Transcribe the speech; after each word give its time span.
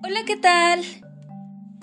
Hola, 0.00 0.20
¿qué 0.24 0.36
tal? 0.36 0.80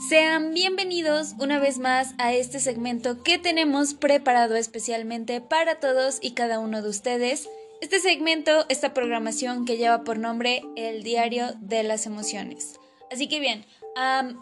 Sean 0.07 0.53
bienvenidos 0.53 1.35
una 1.37 1.59
vez 1.59 1.79
más 1.79 2.13
a 2.17 2.33
este 2.33 2.61
segmento 2.61 3.23
que 3.23 3.37
tenemos 3.37 3.93
preparado 3.93 4.55
especialmente 4.55 5.41
para 5.41 5.81
todos 5.81 6.19
y 6.21 6.31
cada 6.31 6.59
uno 6.59 6.81
de 6.81 6.87
ustedes. 6.89 7.49
Este 7.81 7.99
segmento, 7.99 8.65
esta 8.69 8.93
programación 8.93 9.65
que 9.65 9.75
lleva 9.75 10.05
por 10.05 10.17
nombre 10.17 10.63
El 10.77 11.03
Diario 11.03 11.47
de 11.59 11.83
las 11.83 12.05
Emociones. 12.05 12.79
Así 13.11 13.27
que 13.27 13.41
bien, 13.41 13.65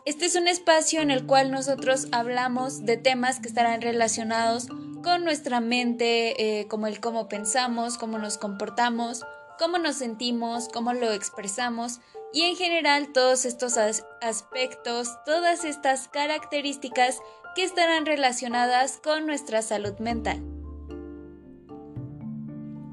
este 0.05 0.25
es 0.25 0.35
un 0.35 0.47
espacio 0.47 1.01
en 1.01 1.09
el 1.09 1.25
cual 1.25 1.49
nosotros 1.49 2.07
hablamos 2.11 2.85
de 2.85 2.97
temas 2.97 3.39
que 3.39 3.47
estarán 3.47 3.81
relacionados 3.81 4.67
con 5.03 5.23
nuestra 5.23 5.61
mente, 5.61 6.59
eh, 6.59 6.67
como 6.67 6.85
el 6.85 6.99
cómo 6.99 7.27
pensamos, 7.27 7.97
cómo 7.97 8.19
nos 8.19 8.37
comportamos, 8.37 9.25
cómo 9.57 9.79
nos 9.79 9.95
sentimos, 9.95 10.69
cómo 10.69 10.93
lo 10.93 11.11
expresamos 11.11 11.99
y 12.33 12.41
en 12.41 12.55
general 12.55 13.13
todos 13.13 13.45
estos 13.45 13.77
aspectos, 14.21 15.23
todas 15.23 15.63
estas 15.63 16.07
características 16.07 17.19
que 17.55 17.63
estarán 17.63 18.07
relacionadas 18.07 18.99
con 19.03 19.27
nuestra 19.27 19.61
salud 19.61 19.93
mental. 19.99 20.41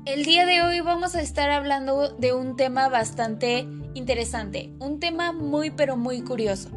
El 0.04 0.24
día 0.24 0.44
de 0.44 0.62
hoy 0.62 0.80
vamos 0.80 1.14
a 1.14 1.22
estar 1.22 1.50
hablando 1.50 2.10
de 2.10 2.34
un 2.34 2.56
tema 2.56 2.88
bastante 2.90 3.66
interesante, 3.94 4.74
un 4.78 5.00
tema 5.00 5.32
muy 5.32 5.70
pero 5.70 5.96
muy 5.96 6.20
curioso. 6.20 6.68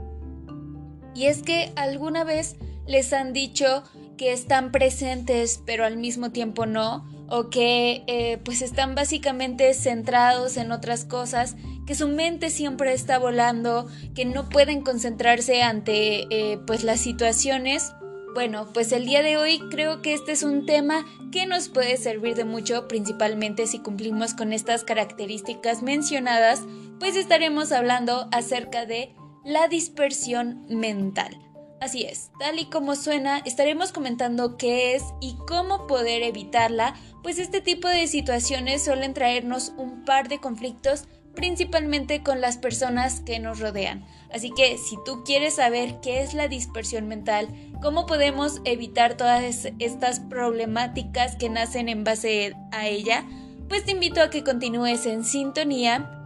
Y 1.13 1.25
es 1.25 1.43
que 1.43 1.73
alguna 1.75 2.23
vez 2.23 2.55
les 2.87 3.11
han 3.11 3.33
dicho 3.33 3.83
que 4.17 4.31
están 4.31 4.71
presentes 4.71 5.61
pero 5.65 5.83
al 5.83 5.97
mismo 5.97 6.31
tiempo 6.31 6.65
no, 6.65 7.05
o 7.27 7.49
que 7.49 8.03
eh, 8.07 8.39
pues 8.43 8.61
están 8.61 8.95
básicamente 8.95 9.73
centrados 9.73 10.57
en 10.57 10.71
otras 10.71 11.05
cosas, 11.05 11.55
que 11.85 11.95
su 11.95 12.07
mente 12.07 12.49
siempre 12.49 12.93
está 12.93 13.19
volando, 13.19 13.87
que 14.15 14.25
no 14.25 14.49
pueden 14.49 14.81
concentrarse 14.81 15.61
ante 15.61 16.27
eh, 16.29 16.59
pues 16.65 16.83
las 16.83 16.99
situaciones. 16.99 17.93
Bueno, 18.33 18.67
pues 18.73 18.91
el 18.91 19.05
día 19.05 19.21
de 19.21 19.37
hoy 19.37 19.59
creo 19.69 20.01
que 20.01 20.13
este 20.13 20.31
es 20.31 20.43
un 20.43 20.65
tema 20.65 21.05
que 21.31 21.45
nos 21.45 21.69
puede 21.69 21.97
servir 21.97 22.35
de 22.35 22.45
mucho, 22.45 22.87
principalmente 22.87 23.67
si 23.67 23.79
cumplimos 23.79 24.33
con 24.33 24.53
estas 24.53 24.83
características 24.83 25.83
mencionadas, 25.83 26.61
pues 26.99 27.15
estaremos 27.15 27.71
hablando 27.71 28.27
acerca 28.31 28.85
de 28.85 29.13
la 29.43 29.67
dispersión 29.67 30.65
mental. 30.69 31.37
Así 31.83 32.03
es, 32.03 32.31
tal 32.39 32.59
y 32.59 32.67
como 32.67 32.95
suena, 32.95 33.39
estaremos 33.39 33.91
comentando 33.91 34.55
qué 34.55 34.95
es 34.95 35.03
y 35.19 35.35
cómo 35.49 35.85
poder 35.85 36.23
evitarla, 36.23 36.93
pues 37.21 37.39
este 37.39 37.59
tipo 37.59 37.89
de 37.89 38.07
situaciones 38.07 38.85
suelen 38.85 39.13
traernos 39.13 39.73
un 39.75 40.05
par 40.05 40.29
de 40.29 40.39
conflictos 40.39 41.09
principalmente 41.35 42.23
con 42.23 42.39
las 42.39 42.55
personas 42.55 43.19
que 43.19 43.39
nos 43.39 43.59
rodean. 43.59 44.05
Así 44.33 44.49
que 44.51 44.77
si 44.77 44.95
tú 45.03 45.25
quieres 45.25 45.55
saber 45.55 45.99
qué 46.01 46.21
es 46.21 46.33
la 46.33 46.47
dispersión 46.47 47.09
mental, 47.09 47.49
cómo 47.81 48.05
podemos 48.05 48.61
evitar 48.63 49.17
todas 49.17 49.67
estas 49.79 50.21
problemáticas 50.21 51.35
que 51.35 51.49
nacen 51.49 51.89
en 51.89 52.05
base 52.05 52.55
a 52.71 52.87
ella, 52.87 53.25
pues 53.67 53.83
te 53.83 53.91
invito 53.91 54.21
a 54.21 54.29
que 54.29 54.45
continúes 54.45 55.05
en 55.05 55.25
sintonía 55.25 56.22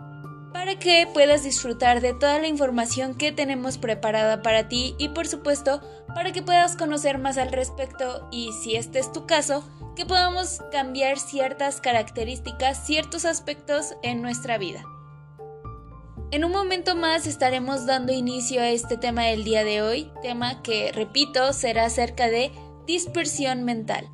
para 0.53 0.79
que 0.79 1.07
puedas 1.13 1.43
disfrutar 1.43 2.01
de 2.01 2.13
toda 2.13 2.39
la 2.39 2.47
información 2.47 3.15
que 3.15 3.31
tenemos 3.31 3.77
preparada 3.77 4.41
para 4.41 4.67
ti 4.67 4.95
y 4.97 5.09
por 5.09 5.27
supuesto 5.27 5.81
para 6.13 6.31
que 6.31 6.41
puedas 6.41 6.75
conocer 6.75 7.17
más 7.17 7.37
al 7.37 7.51
respecto 7.51 8.27
y 8.31 8.51
si 8.53 8.75
este 8.75 8.99
es 8.99 9.11
tu 9.11 9.25
caso, 9.25 9.63
que 9.95 10.05
podamos 10.05 10.61
cambiar 10.71 11.19
ciertas 11.19 11.81
características, 11.81 12.85
ciertos 12.85 13.25
aspectos 13.25 13.95
en 14.03 14.21
nuestra 14.21 14.57
vida. 14.57 14.83
En 16.29 16.43
un 16.43 16.51
momento 16.51 16.95
más 16.95 17.25
estaremos 17.25 17.85
dando 17.85 18.11
inicio 18.11 18.61
a 18.61 18.69
este 18.69 18.97
tema 18.97 19.23
del 19.23 19.43
día 19.43 19.63
de 19.63 19.81
hoy, 19.81 20.11
tema 20.21 20.61
que, 20.61 20.91
repito, 20.91 21.53
será 21.53 21.85
acerca 21.85 22.27
de 22.27 22.51
dispersión 22.85 23.63
mental. 23.63 24.09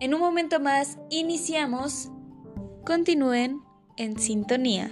En 0.00 0.14
un 0.14 0.20
momento 0.20 0.60
más 0.60 0.98
iniciamos. 1.08 2.08
Continúen 2.84 3.60
en 3.96 4.18
sintonía. 4.18 4.90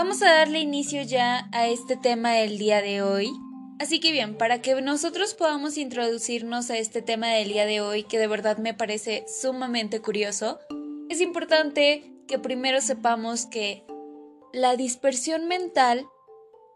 Vamos 0.00 0.22
a 0.22 0.32
darle 0.32 0.60
inicio 0.60 1.02
ya 1.02 1.48
a 1.50 1.66
este 1.66 1.96
tema 1.96 2.30
del 2.34 2.56
día 2.56 2.80
de 2.82 3.02
hoy. 3.02 3.32
Así 3.80 3.98
que 3.98 4.12
bien, 4.12 4.36
para 4.38 4.62
que 4.62 4.80
nosotros 4.80 5.34
podamos 5.34 5.76
introducirnos 5.76 6.70
a 6.70 6.78
este 6.78 7.02
tema 7.02 7.26
del 7.30 7.48
día 7.48 7.66
de 7.66 7.80
hoy, 7.80 8.04
que 8.04 8.16
de 8.16 8.28
verdad 8.28 8.58
me 8.58 8.74
parece 8.74 9.24
sumamente 9.26 10.00
curioso, 10.00 10.60
es 11.08 11.20
importante 11.20 12.12
que 12.28 12.38
primero 12.38 12.80
sepamos 12.80 13.46
que 13.46 13.84
la 14.52 14.76
dispersión 14.76 15.48
mental 15.48 16.06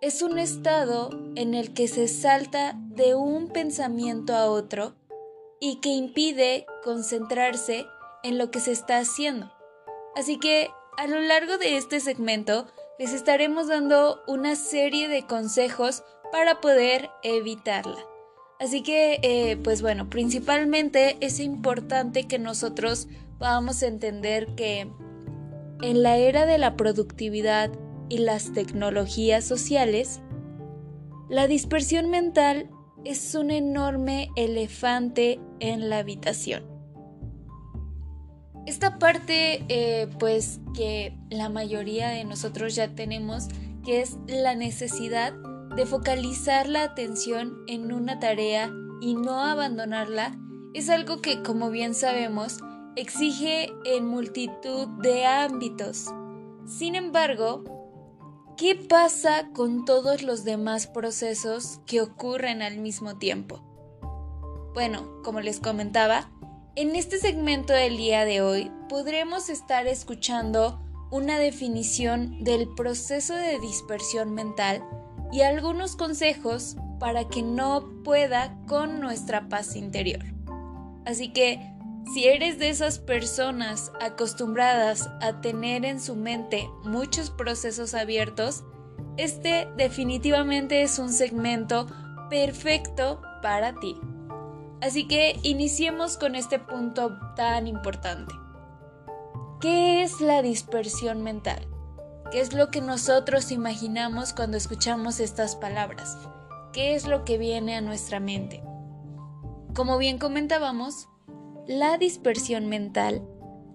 es 0.01 0.21
un 0.21 0.41
estado 0.41 1.11
en 1.37 1.55
el 1.55 1.75
que 1.75 1.87
se 1.87 2.09
salta 2.09 2.75
de 2.77 3.15
un 3.15 3.51
pensamiento 3.51 4.35
a 4.35 4.51
otro 4.51 4.97
y 5.61 5.79
que 5.79 5.91
impide 5.91 6.67
concentrarse 6.83 7.87
en 8.25 8.37
lo 8.37 8.51
que 8.51 8.59
se 8.59 8.73
está 8.73 8.99
haciendo. 8.99 9.53
Así 10.17 10.41
que 10.41 10.71
a 10.99 11.07
lo 11.07 11.21
largo 11.21 11.57
de 11.57 11.77
este 11.77 12.01
segmento 12.01 12.67
les 13.03 13.15
estaremos 13.15 13.67
dando 13.67 14.23
una 14.29 14.55
serie 14.55 15.09
de 15.09 15.27
consejos 15.27 16.05
para 16.31 16.61
poder 16.61 17.11
evitarla. 17.25 17.99
Así 18.61 18.85
que, 18.85 19.19
eh, 19.25 19.57
pues 19.57 19.83
bueno, 19.83 20.09
principalmente 20.09 21.17
es 21.19 21.41
importante 21.41 22.29
que 22.29 22.39
nosotros 22.39 23.09
podamos 23.41 23.83
entender 23.83 24.55
que 24.55 24.89
en 25.83 26.03
la 26.05 26.17
era 26.17 26.47
de 26.47 26.59
la 26.59 26.77
productividad 26.77 27.73
y 28.09 28.19
las 28.19 28.53
tecnologías 28.53 29.45
sociales, 29.45 30.21
la 31.29 31.49
dispersión 31.49 32.09
mental 32.09 32.71
es 33.05 33.35
un 33.35 33.51
enorme 33.51 34.29
elefante 34.37 35.41
en 35.59 35.91
la 35.91 35.99
habitación. 35.99 36.72
Esta 38.67 38.99
parte, 38.99 39.65
eh, 39.69 40.09
pues 40.19 40.61
que 40.75 41.17
la 41.31 41.49
mayoría 41.49 42.09
de 42.09 42.25
nosotros 42.25 42.75
ya 42.75 42.95
tenemos, 42.95 43.49
que 43.85 44.01
es 44.01 44.17
la 44.29 44.55
necesidad 44.55 45.33
de 45.75 45.87
focalizar 45.87 46.69
la 46.69 46.85
atención 46.85 47.65
en 47.67 47.93
una 47.93 48.21
tarea 48.21 48.71
y 49.01 49.15
no 49.15 49.43
abandonarla, 49.43 50.37
es 50.75 50.91
algo 50.91 51.21
que, 51.21 51.43
como 51.43 51.71
bien 51.71 51.95
sabemos, 51.95 52.59
exige 52.95 53.73
en 53.85 54.07
multitud 54.07 54.87
de 55.03 55.27
ámbitos. 55.27 56.07
Sin 56.67 56.95
embargo, 56.95 57.65
¿qué 58.57 58.77
pasa 58.77 59.51
con 59.53 59.85
todos 59.85 60.23
los 60.23 60.45
demás 60.45 60.87
procesos 60.87 61.81
que 61.87 62.01
ocurren 62.01 62.63
al 62.63 62.79
mismo 62.79 63.19
tiempo? 63.19 63.61
Bueno, 64.73 65.21
como 65.23 65.41
les 65.41 65.59
comentaba, 65.59 66.31
en 66.75 66.97
este 66.97 67.19
segmento 67.19 67.73
del 67.75 67.97
día 67.99 68.25
de 68.25 68.41
hoy 68.41 68.71
podremos 68.89 69.51
estar 69.51 69.87
escuchando 69.87 70.81
una 71.11 71.39
definición 71.39 72.43
del 72.43 72.67
proceso 72.75 73.35
de 73.35 73.59
dispersión 73.61 74.33
mental 74.33 74.83
y 75.31 75.43
algunos 75.43 75.97
consejos 75.97 76.77
para 76.99 77.29
que 77.29 77.43
no 77.43 78.03
pueda 78.03 78.59
con 78.67 79.01
nuestra 79.01 79.49
paz 79.49 79.77
interior. 79.77 80.25
Así 81.05 81.33
que, 81.33 81.61
si 82.15 82.27
eres 82.27 82.59
de 82.59 82.71
esas 82.71 82.99
personas 82.99 83.93
acostumbradas 84.01 85.11
a 85.21 85.41
tener 85.41 85.85
en 85.85 86.01
su 86.01 86.17
mente 86.17 86.69
muchos 86.85 87.31
procesos 87.31 87.95
abiertos, 87.95 88.65
este 89.19 89.69
definitivamente 89.77 90.83
es 90.83 90.99
un 90.99 91.13
segmento 91.13 91.87
perfecto 92.31 93.21
para 93.43 93.75
ti. 93.75 93.95
Así 94.83 95.07
que 95.07 95.39
iniciemos 95.45 96.17
con 96.17 96.35
este 96.35 96.59
punto 96.59 97.17
tan 97.37 97.69
importante. 97.69 98.35
¿Qué 99.61 100.03
es 100.03 100.21
la 100.21 100.43
dispersión 100.43 101.23
mental? 101.23 101.69
¿Qué 102.33 102.41
es 102.41 102.53
lo 102.53 102.73
que 102.73 102.81
nosotros 102.81 103.53
imaginamos 103.53 104.33
cuando 104.33 104.57
escuchamos 104.57 105.21
estas 105.21 105.55
palabras? 105.55 106.19
¿Qué 106.73 106.97
es 106.97 107.07
lo 107.07 107.25
que 107.25 107.39
viene 107.39 107.77
a 107.77 107.81
nuestra 107.81 108.19
mente? 108.19 108.65
Como 109.73 109.99
bien 109.99 110.19
comentábamos, 110.19 111.09
la 111.69 111.97
dispersión 111.97 112.69
mental 112.69 113.23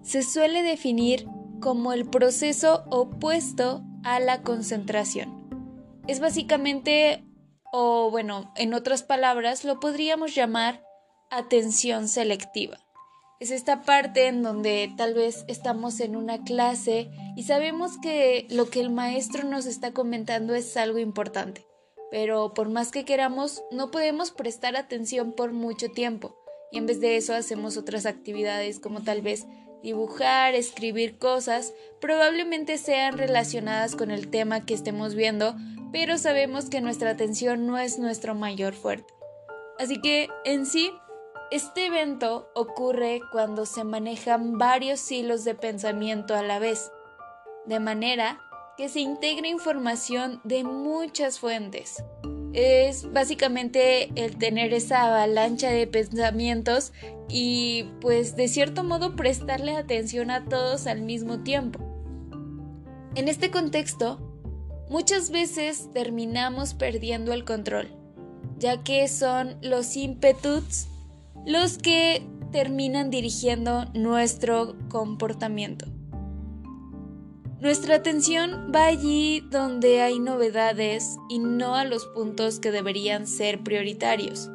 se 0.02 0.22
suele 0.22 0.62
definir 0.62 1.26
como 1.58 1.94
el 1.94 2.04
proceso 2.04 2.84
opuesto 2.90 3.82
a 4.04 4.20
la 4.20 4.42
concentración. 4.42 5.48
Es 6.06 6.20
básicamente, 6.20 7.24
o 7.72 8.10
bueno, 8.10 8.52
en 8.56 8.74
otras 8.74 9.02
palabras, 9.04 9.64
lo 9.64 9.80
podríamos 9.80 10.34
llamar 10.34 10.86
atención 11.30 12.08
selectiva. 12.08 12.78
Es 13.40 13.50
esta 13.50 13.82
parte 13.82 14.26
en 14.26 14.42
donde 14.42 14.92
tal 14.96 15.14
vez 15.14 15.44
estamos 15.46 16.00
en 16.00 16.16
una 16.16 16.42
clase 16.42 17.10
y 17.36 17.44
sabemos 17.44 17.92
que 18.02 18.46
lo 18.50 18.68
que 18.68 18.80
el 18.80 18.90
maestro 18.90 19.44
nos 19.44 19.66
está 19.66 19.92
comentando 19.92 20.54
es 20.54 20.76
algo 20.76 20.98
importante. 20.98 21.64
pero 22.10 22.54
por 22.54 22.70
más 22.70 22.90
que 22.90 23.04
queramos, 23.04 23.62
no 23.70 23.90
podemos 23.90 24.30
prestar 24.30 24.76
atención 24.76 25.32
por 25.32 25.52
mucho 25.52 25.90
tiempo 25.90 26.34
y 26.70 26.78
en 26.78 26.86
vez 26.86 27.00
de 27.00 27.16
eso 27.16 27.34
hacemos 27.34 27.76
otras 27.76 28.06
actividades 28.06 28.80
como 28.80 29.02
tal 29.02 29.22
vez 29.22 29.46
dibujar, 29.82 30.54
escribir 30.54 31.18
cosas, 31.18 31.72
probablemente 32.00 32.78
sean 32.78 33.16
relacionadas 33.16 33.94
con 33.94 34.10
el 34.10 34.28
tema 34.28 34.64
que 34.64 34.74
estemos 34.74 35.14
viendo, 35.14 35.54
pero 35.92 36.18
sabemos 36.18 36.68
que 36.68 36.80
nuestra 36.80 37.10
atención 37.10 37.66
no 37.66 37.78
es 37.78 37.98
nuestro 37.98 38.34
mayor 38.34 38.74
fuerte. 38.74 39.14
Así 39.78 40.00
que 40.00 40.28
en 40.44 40.66
sí, 40.66 40.90
este 41.50 41.86
evento 41.86 42.50
ocurre 42.54 43.22
cuando 43.32 43.64
se 43.64 43.82
manejan 43.82 44.58
varios 44.58 45.10
hilos 45.10 45.44
de 45.44 45.54
pensamiento 45.54 46.34
a 46.34 46.42
la 46.42 46.58
vez, 46.58 46.92
de 47.64 47.80
manera 47.80 48.38
que 48.76 48.90
se 48.90 49.00
integra 49.00 49.48
información 49.48 50.40
de 50.44 50.64
muchas 50.64 51.38
fuentes. 51.38 52.04
Es 52.52 53.10
básicamente 53.12 54.10
el 54.14 54.36
tener 54.36 54.74
esa 54.74 55.06
avalancha 55.06 55.70
de 55.70 55.86
pensamientos 55.86 56.92
y 57.28 57.84
pues 58.00 58.36
de 58.36 58.48
cierto 58.48 58.84
modo 58.84 59.16
prestarle 59.16 59.74
atención 59.74 60.30
a 60.30 60.44
todos 60.44 60.86
al 60.86 61.00
mismo 61.00 61.40
tiempo. 61.40 61.80
En 63.14 63.26
este 63.28 63.50
contexto, 63.50 64.20
muchas 64.90 65.30
veces 65.30 65.88
terminamos 65.94 66.74
perdiendo 66.74 67.32
el 67.32 67.44
control, 67.44 67.88
ya 68.58 68.82
que 68.84 69.08
son 69.08 69.56
los 69.62 69.96
ímpetus 69.96 70.88
los 71.48 71.78
que 71.78 72.28
terminan 72.52 73.08
dirigiendo 73.08 73.86
nuestro 73.94 74.76
comportamiento. 74.90 75.86
Nuestra 77.58 77.94
atención 77.96 78.70
va 78.72 78.84
allí 78.84 79.40
donde 79.50 80.02
hay 80.02 80.18
novedades 80.18 81.16
y 81.30 81.38
no 81.38 81.74
a 81.74 81.86
los 81.86 82.04
puntos 82.04 82.60
que 82.60 82.70
deberían 82.70 83.26
ser 83.26 83.64
prioritarios. 83.64 84.50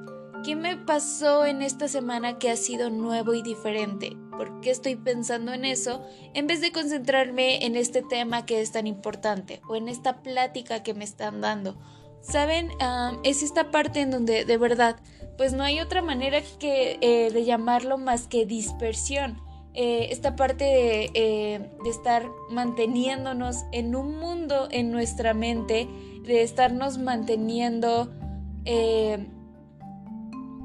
¿Qué 0.45 0.55
me 0.55 0.77
pasó 0.77 1.47
en 1.47 1.63
esta 1.63 1.87
semana 1.87 2.37
que 2.37 2.51
ha 2.51 2.55
sido 2.55 2.91
nuevo 2.91 3.33
y 3.33 3.41
diferente? 3.41 4.15
¿Por 4.29 4.61
qué 4.61 4.69
estoy 4.69 4.95
pensando 4.95 5.51
en 5.51 5.65
eso 5.65 6.05
en 6.35 6.45
vez 6.45 6.61
de 6.61 6.71
concentrarme 6.71 7.65
en 7.65 7.75
este 7.75 8.03
tema 8.03 8.45
que 8.45 8.61
es 8.61 8.71
tan 8.71 8.85
importante 8.85 9.63
o 9.67 9.75
en 9.75 9.89
esta 9.89 10.21
plática 10.21 10.83
que 10.83 10.93
me 10.93 11.05
están 11.05 11.41
dando? 11.41 11.75
Saben, 12.21 12.69
es 13.23 13.41
esta 13.41 13.71
parte 13.71 14.01
en 14.01 14.11
donde 14.11 14.45
de 14.45 14.57
verdad, 14.57 14.97
pues 15.37 15.53
no 15.53 15.63
hay 15.63 15.79
otra 15.79 16.01
manera 16.01 16.41
que 16.59 16.97
eh, 17.01 17.31
de 17.31 17.45
llamarlo 17.45 17.97
más 17.97 18.27
que 18.27 18.45
dispersión. 18.45 19.41
Eh, 19.75 20.09
esta 20.11 20.35
parte 20.35 21.09
eh, 21.15 21.71
de, 21.83 21.89
estar 21.89 22.29
manteniéndonos 22.51 23.63
en 23.71 23.95
un 23.95 24.19
mundo 24.19 24.67
en 24.69 24.91
nuestra 24.91 25.33
mente, 25.33 25.87
de 26.23 26.43
estarnos 26.43 26.99
manteniendo, 26.99 28.11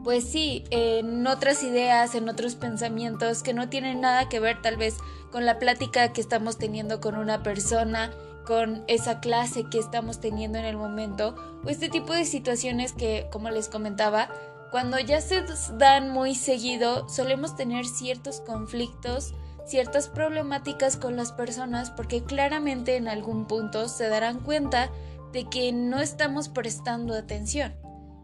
pues 0.04 0.24
sí, 0.24 0.64
en 0.70 1.26
otras 1.26 1.62
ideas, 1.62 2.14
en 2.14 2.28
otros 2.28 2.54
pensamientos 2.54 3.42
que 3.42 3.54
no 3.54 3.68
tienen 3.68 4.02
nada 4.02 4.28
que 4.28 4.40
ver 4.40 4.60
tal 4.60 4.76
vez 4.76 4.96
con 5.32 5.46
la 5.46 5.58
plática 5.58 6.12
que 6.12 6.20
estamos 6.20 6.58
teniendo 6.58 7.00
con 7.00 7.16
una 7.16 7.42
persona, 7.42 8.12
con 8.46 8.84
esa 8.88 9.20
clase 9.20 9.64
que 9.70 9.78
estamos 9.78 10.20
teniendo 10.20 10.58
en 10.58 10.64
el 10.64 10.76
momento, 10.76 11.34
o 11.64 11.68
este 11.68 11.88
tipo 11.88 12.12
de 12.12 12.24
situaciones 12.24 12.92
que, 12.92 13.26
como 13.30 13.50
les 13.50 13.68
comentaba, 13.68 14.30
cuando 14.70 14.98
ya 14.98 15.20
se 15.20 15.44
dan 15.76 16.10
muy 16.10 16.34
seguido, 16.34 17.08
solemos 17.08 17.56
tener 17.56 17.86
ciertos 17.86 18.40
conflictos, 18.40 19.34
ciertas 19.66 20.08
problemáticas 20.08 20.96
con 20.96 21.16
las 21.16 21.32
personas 21.32 21.90
porque 21.90 22.24
claramente 22.24 22.96
en 22.96 23.08
algún 23.08 23.46
punto 23.46 23.88
se 23.88 24.08
darán 24.08 24.40
cuenta 24.40 24.90
de 25.32 25.44
que 25.48 25.72
no 25.72 26.00
estamos 26.00 26.48
prestando 26.48 27.14
atención. 27.14 27.74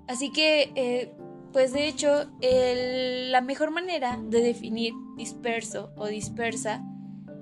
Así 0.09 0.33
que, 0.33 0.73
eh, 0.75 1.15
pues 1.53 1.73
de 1.73 1.87
hecho, 1.87 2.27
la 2.41 3.41
mejor 3.41 3.71
manera 3.71 4.19
de 4.23 4.43
definir 4.43 4.93
disperso 5.17 5.93
o 5.97 6.07
dispersa 6.07 6.83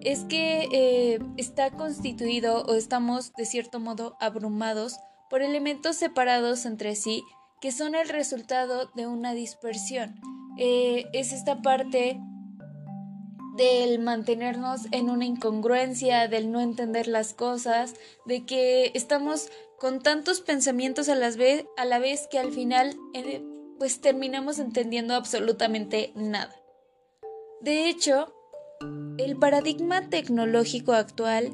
es 0.00 0.25
que 0.25 0.69
eh, 0.72 1.19
está 1.37 1.70
constituido 1.70 2.64
o 2.64 2.75
estamos 2.75 3.32
de 3.34 3.46
cierto 3.46 3.81
modo 3.81 4.16
abrumados 4.20 4.99
por 5.31 5.43
elementos 5.43 5.96
separados 5.96 6.66
entre 6.66 6.96
sí 6.96 7.22
que 7.62 7.70
son 7.70 7.94
el 7.94 8.09
resultado 8.09 8.91
de 8.97 9.06
una 9.06 9.35
dispersión. 9.35 10.20
Eh, 10.59 11.06
es 11.12 11.32
esta 11.32 11.62
parte 11.62 12.20
del 13.56 14.00
mantenernos 14.00 14.88
en 14.91 15.09
una 15.09 15.26
incongruencia, 15.26 16.26
del 16.26 16.50
no 16.50 16.61
entender 16.61 17.06
las 17.06 17.35
cosas, 17.35 17.94
de 18.26 18.44
que 18.44 18.91
estamos 18.94 19.49
con 19.79 20.00
tantos 20.00 20.41
pensamientos 20.41 21.09
a, 21.09 21.14
la 21.14 21.99
vez 21.99 22.26
que 22.29 22.38
al 22.41 22.50
final 22.50 22.97
eh, 23.14 23.44
pues 23.79 24.00
terminamos 24.00 24.59
entendiendo 24.59 25.14
absolutamente 25.14 26.12
nada. 26.17 26.55
De 27.61 27.88
hecho, 27.88 28.35
el 29.19 29.37
paradigma 29.37 30.09
tecnológico 30.09 30.94
actual 30.94 31.53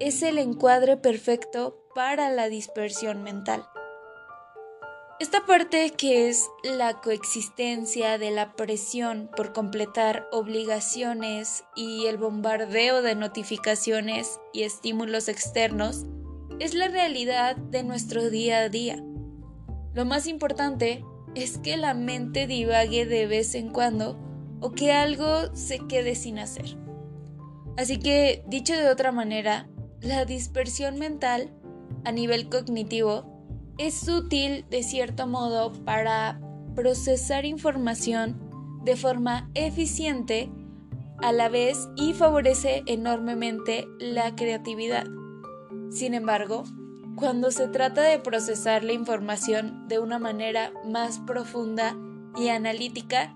es 0.00 0.22
el 0.22 0.36
encuadre 0.36 0.98
perfecto 0.98 1.82
para 1.94 2.28
la 2.30 2.50
dispersión 2.50 3.22
mental. 3.22 3.64
Esta 5.20 5.44
parte 5.44 5.90
que 5.98 6.30
es 6.30 6.48
la 6.64 7.02
coexistencia 7.02 8.16
de 8.16 8.30
la 8.30 8.56
presión 8.56 9.28
por 9.36 9.52
completar 9.52 10.26
obligaciones 10.32 11.62
y 11.76 12.06
el 12.06 12.16
bombardeo 12.16 13.02
de 13.02 13.14
notificaciones 13.16 14.40
y 14.54 14.62
estímulos 14.62 15.28
externos 15.28 16.06
es 16.58 16.72
la 16.72 16.88
realidad 16.88 17.54
de 17.56 17.82
nuestro 17.82 18.30
día 18.30 18.60
a 18.60 18.68
día. 18.70 19.04
Lo 19.92 20.06
más 20.06 20.26
importante 20.26 21.04
es 21.34 21.58
que 21.58 21.76
la 21.76 21.92
mente 21.92 22.46
divague 22.46 23.04
de 23.04 23.26
vez 23.26 23.54
en 23.54 23.68
cuando 23.68 24.18
o 24.62 24.72
que 24.72 24.90
algo 24.92 25.54
se 25.54 25.80
quede 25.86 26.14
sin 26.14 26.38
hacer. 26.38 26.78
Así 27.76 27.98
que, 27.98 28.42
dicho 28.46 28.72
de 28.72 28.88
otra 28.88 29.12
manera, 29.12 29.68
la 30.00 30.24
dispersión 30.24 30.98
mental 30.98 31.52
a 32.06 32.10
nivel 32.10 32.48
cognitivo 32.48 33.29
es 33.86 34.06
útil 34.08 34.66
de 34.68 34.82
cierto 34.82 35.26
modo 35.26 35.72
para 35.84 36.38
procesar 36.74 37.46
información 37.46 38.38
de 38.84 38.94
forma 38.94 39.50
eficiente 39.54 40.50
a 41.22 41.32
la 41.32 41.48
vez 41.48 41.88
y 41.96 42.12
favorece 42.12 42.82
enormemente 42.84 43.86
la 43.98 44.36
creatividad. 44.36 45.06
Sin 45.90 46.12
embargo, 46.12 46.64
cuando 47.16 47.50
se 47.50 47.68
trata 47.68 48.02
de 48.02 48.18
procesar 48.18 48.84
la 48.84 48.92
información 48.92 49.88
de 49.88 49.98
una 49.98 50.18
manera 50.18 50.72
más 50.84 51.18
profunda 51.18 51.96
y 52.36 52.48
analítica, 52.48 53.34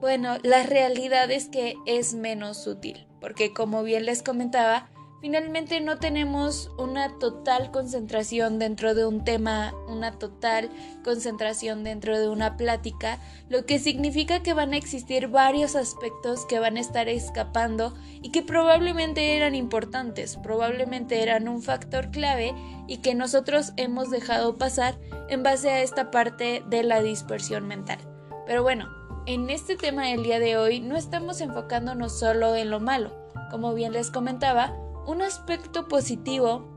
bueno, 0.00 0.36
la 0.44 0.62
realidad 0.62 1.28
es 1.32 1.48
que 1.48 1.74
es 1.86 2.14
menos 2.14 2.68
útil, 2.68 3.08
porque 3.20 3.52
como 3.52 3.82
bien 3.82 4.06
les 4.06 4.22
comentaba, 4.22 4.90
Finalmente 5.20 5.82
no 5.82 5.98
tenemos 5.98 6.70
una 6.78 7.18
total 7.18 7.70
concentración 7.70 8.58
dentro 8.58 8.94
de 8.94 9.04
un 9.04 9.22
tema, 9.22 9.74
una 9.86 10.18
total 10.18 10.70
concentración 11.04 11.84
dentro 11.84 12.18
de 12.18 12.30
una 12.30 12.56
plática, 12.56 13.18
lo 13.50 13.66
que 13.66 13.78
significa 13.78 14.42
que 14.42 14.54
van 14.54 14.72
a 14.72 14.78
existir 14.78 15.28
varios 15.28 15.76
aspectos 15.76 16.46
que 16.46 16.58
van 16.58 16.78
a 16.78 16.80
estar 16.80 17.10
escapando 17.10 17.92
y 18.22 18.30
que 18.30 18.42
probablemente 18.42 19.36
eran 19.36 19.54
importantes, 19.54 20.38
probablemente 20.38 21.22
eran 21.22 21.48
un 21.48 21.60
factor 21.60 22.10
clave 22.10 22.54
y 22.86 22.98
que 22.98 23.14
nosotros 23.14 23.74
hemos 23.76 24.10
dejado 24.10 24.56
pasar 24.56 24.98
en 25.28 25.42
base 25.42 25.68
a 25.68 25.82
esta 25.82 26.10
parte 26.10 26.64
de 26.70 26.82
la 26.82 27.02
dispersión 27.02 27.68
mental. 27.68 27.98
Pero 28.46 28.62
bueno, 28.62 28.88
en 29.26 29.50
este 29.50 29.76
tema 29.76 30.06
del 30.06 30.22
día 30.22 30.40
de 30.40 30.56
hoy 30.56 30.80
no 30.80 30.96
estamos 30.96 31.42
enfocándonos 31.42 32.18
solo 32.18 32.56
en 32.56 32.70
lo 32.70 32.80
malo. 32.80 33.14
Como 33.50 33.74
bien 33.74 33.92
les 33.92 34.10
comentaba, 34.10 34.74
un 35.06 35.22
aspecto 35.22 35.88
positivo 35.88 36.68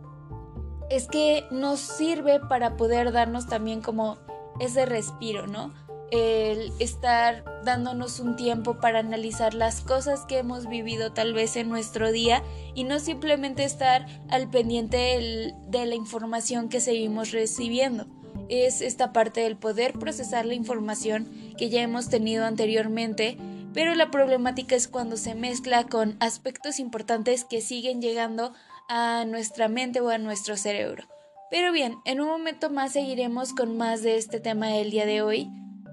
es 0.90 1.08
que 1.08 1.46
nos 1.52 1.80
sirve 1.80 2.40
para 2.40 2.78
poder 2.78 3.12
darnos 3.12 3.48
también 3.48 3.82
como 3.82 4.18
ese 4.60 4.86
respiro, 4.86 5.48
¿no? 5.48 5.74
El 6.12 6.72
estar 6.78 7.44
dándonos 7.64 8.20
un 8.20 8.36
tiempo 8.36 8.80
para 8.80 9.00
analizar 9.00 9.56
las 9.56 9.82
cosas 9.82 10.26
que 10.26 10.38
hemos 10.38 10.68
vivido 10.68 11.12
tal 11.12 11.34
vez 11.34 11.56
en 11.56 11.70
nuestro 11.70 12.12
día 12.12 12.44
y 12.76 12.84
no 12.84 13.00
simplemente 13.00 13.64
estar 13.64 14.06
al 14.30 14.50
pendiente 14.50 15.54
de 15.68 15.86
la 15.86 15.96
información 15.96 16.70
que 16.70 16.80
seguimos 16.80 17.32
recibiendo. 17.32 18.06
Es 18.50 18.82
esta 18.82 19.14
parte 19.14 19.42
del 19.42 19.58
poder 19.58 19.94
procesar 19.94 20.46
la 20.46 20.54
información 20.54 21.28
que 21.58 21.70
ya 21.70 21.82
hemos 21.82 22.10
tenido 22.10 22.46
anteriormente 22.46 23.38
pero 23.74 23.96
la 23.96 24.12
problemática 24.12 24.76
es 24.76 24.88
cuando 24.88 25.18
se 25.18 25.36
mezcla 25.36 25.86
con 25.86 26.16
aspectos 26.20 26.80
importantes 26.80 27.44
que 27.44 27.62
siguen 27.62 28.02
llegando 28.02 28.54
a 28.88 29.26
nuestra 29.26 29.68
mente 29.68 30.02
o 30.02 30.10
a 30.10 30.18
nuestro 30.18 30.58
cerebro. 30.58 31.08
Pero 31.50 31.72
bien, 31.72 31.98
en 32.06 32.22
un 32.22 32.28
momento 32.28 32.70
más 32.70 32.94
seguiremos 32.94 33.54
con 33.54 33.78
más 33.78 34.02
de 34.02 34.18
este 34.18 34.40
tema 34.40 34.68
del 34.68 34.92
día 34.92 35.06
de 35.06 35.22
hoy, 35.22 35.50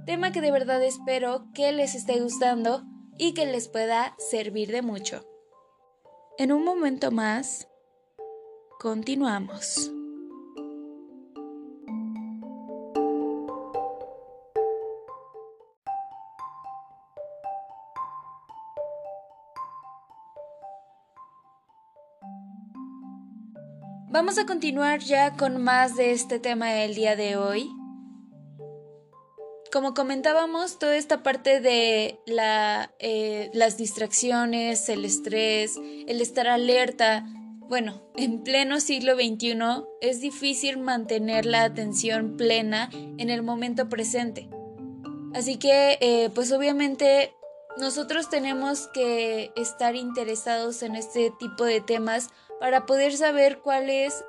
tema 0.07 0.33
que 0.33 0.41
de 0.41 0.51
verdad 0.51 0.83
espero 0.83 1.47
que 1.55 1.73
les 1.73 1.95
esté 1.95 2.21
gustando 2.21 2.83
y 3.19 3.35
que 3.35 3.47
les 3.47 3.69
pueda 3.69 4.15
servir 4.19 4.73
de 4.73 4.83
mucho. 4.83 5.27
En 6.39 6.53
un 6.53 6.65
momento 6.65 7.11
más, 7.11 7.69
continuamos. 8.79 9.93
Vamos 24.13 24.39
a 24.39 24.45
continuar 24.45 24.99
ya 24.99 25.37
con 25.37 25.63
más 25.63 25.95
de 25.95 26.11
este 26.11 26.41
tema 26.41 26.71
del 26.71 26.97
día 26.97 27.15
de 27.15 27.37
hoy. 27.37 27.71
Como 29.71 29.95
comentábamos, 29.95 30.81
toda 30.81 30.97
esta 30.97 31.23
parte 31.23 31.61
de 31.61 32.19
eh, 32.99 33.51
las 33.55 33.77
distracciones, 33.77 34.89
el 34.89 35.05
estrés, 35.05 35.77
el 36.09 36.21
estar 36.21 36.49
alerta, 36.49 37.25
bueno, 37.69 38.03
en 38.17 38.43
pleno 38.43 38.81
siglo 38.81 39.15
XXI 39.15 39.57
es 40.01 40.21
difícil 40.21 40.79
mantener 40.79 41.47
la 41.47 41.63
atención 41.63 42.37
plena 42.37 42.91
en 42.93 43.31
el 43.31 43.45
momento 43.45 43.89
presente. 43.89 44.51
Así 45.35 45.57
que, 45.57 45.99
eh, 46.01 46.31
pues 46.35 46.51
obviamente 46.51 47.33
nosotros 47.79 48.29
tenemos 48.29 48.89
que 48.89 49.53
estar 49.55 49.95
interesados 49.95 50.83
en 50.83 50.97
este 50.97 51.33
tipo 51.39 51.65
de 51.65 51.81
temas 51.81 52.31
para 52.61 52.85
poder 52.85 53.17
saber 53.17 53.61
cuál 53.61 53.89
es 53.89 54.23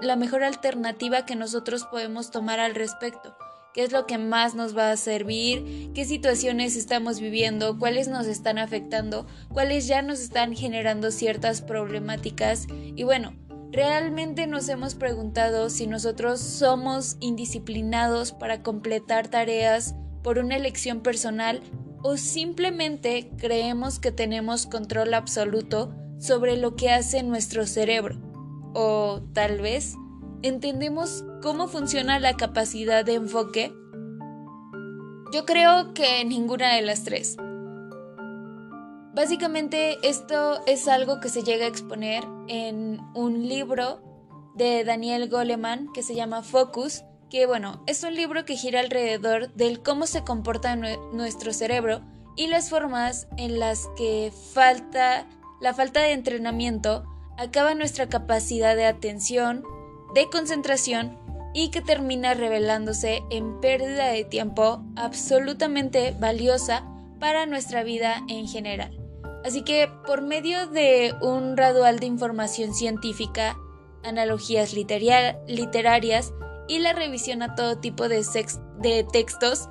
la 0.00 0.16
mejor 0.16 0.42
alternativa 0.42 1.26
que 1.26 1.36
nosotros 1.36 1.84
podemos 1.84 2.30
tomar 2.30 2.58
al 2.58 2.74
respecto. 2.74 3.36
Qué 3.74 3.84
es 3.84 3.92
lo 3.92 4.06
que 4.06 4.16
más 4.16 4.54
nos 4.54 4.76
va 4.76 4.90
a 4.90 4.96
servir, 4.96 5.92
qué 5.94 6.06
situaciones 6.06 6.74
estamos 6.74 7.20
viviendo, 7.20 7.78
cuáles 7.78 8.08
nos 8.08 8.26
están 8.26 8.58
afectando, 8.58 9.26
cuáles 9.52 9.86
ya 9.86 10.00
nos 10.00 10.20
están 10.20 10.56
generando 10.56 11.10
ciertas 11.10 11.60
problemáticas 11.60 12.66
y 12.70 13.02
bueno, 13.04 13.36
realmente 13.70 14.46
nos 14.46 14.70
hemos 14.70 14.94
preguntado 14.94 15.68
si 15.68 15.86
nosotros 15.86 16.40
somos 16.40 17.18
indisciplinados 17.20 18.32
para 18.32 18.62
completar 18.62 19.28
tareas 19.28 19.94
por 20.22 20.38
una 20.38 20.56
elección 20.56 21.00
personal 21.02 21.60
o 22.02 22.16
simplemente 22.16 23.30
creemos 23.36 23.98
que 23.98 24.10
tenemos 24.10 24.66
control 24.66 25.12
absoluto 25.12 25.94
sobre 26.18 26.56
lo 26.56 26.76
que 26.76 26.90
hace 26.90 27.22
nuestro 27.22 27.66
cerebro. 27.66 28.16
O 28.74 29.22
tal 29.32 29.60
vez 29.60 29.94
entendemos 30.42 31.24
cómo 31.42 31.68
funciona 31.68 32.18
la 32.18 32.34
capacidad 32.34 33.04
de 33.04 33.14
enfoque? 33.14 33.72
Yo 35.32 35.44
creo 35.44 35.94
que 35.94 36.24
ninguna 36.24 36.74
de 36.74 36.82
las 36.82 37.04
tres. 37.04 37.36
Básicamente 39.14 39.98
esto 40.08 40.60
es 40.66 40.86
algo 40.86 41.20
que 41.20 41.28
se 41.28 41.42
llega 41.42 41.64
a 41.64 41.68
exponer 41.68 42.24
en 42.46 43.00
un 43.14 43.48
libro 43.48 44.00
de 44.54 44.84
Daniel 44.84 45.28
Goleman 45.28 45.92
que 45.92 46.02
se 46.02 46.14
llama 46.14 46.42
Focus, 46.42 47.02
que 47.28 47.46
bueno, 47.46 47.82
es 47.86 48.02
un 48.04 48.14
libro 48.14 48.44
que 48.44 48.56
gira 48.56 48.80
alrededor 48.80 49.52
del 49.54 49.82
cómo 49.82 50.06
se 50.06 50.24
comporta 50.24 50.76
nuestro 50.76 51.52
cerebro 51.52 52.00
y 52.36 52.46
las 52.46 52.70
formas 52.70 53.26
en 53.36 53.58
las 53.58 53.88
que 53.96 54.32
falta 54.52 55.26
la 55.60 55.74
falta 55.74 56.00
de 56.00 56.12
entrenamiento 56.12 57.04
acaba 57.36 57.74
nuestra 57.74 58.08
capacidad 58.08 58.76
de 58.76 58.86
atención, 58.86 59.64
de 60.14 60.28
concentración 60.30 61.18
y 61.54 61.70
que 61.70 61.80
termina 61.80 62.34
revelándose 62.34 63.22
en 63.30 63.60
pérdida 63.60 64.08
de 64.08 64.24
tiempo 64.24 64.82
absolutamente 64.96 66.14
valiosa 66.18 66.84
para 67.18 67.46
nuestra 67.46 67.82
vida 67.82 68.22
en 68.28 68.46
general. 68.46 68.96
Así 69.44 69.62
que 69.62 69.88
por 70.06 70.22
medio 70.22 70.66
de 70.66 71.14
un 71.20 71.56
radual 71.56 72.00
de 72.00 72.06
información 72.06 72.74
científica, 72.74 73.56
analogías 74.04 74.74
literarias 74.74 76.32
y 76.68 76.78
la 76.80 76.92
revisión 76.92 77.42
a 77.42 77.54
todo 77.54 77.78
tipo 77.78 78.08
de, 78.08 78.24
de 78.80 79.04
textos, 79.04 79.68